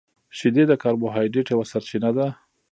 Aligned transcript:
•شیدې 0.37 0.63
د 0.67 0.73
کاربوهایډریټ 0.83 1.47
یوه 1.53 1.65
سرچینه 1.71 2.09
ده. 2.17 2.27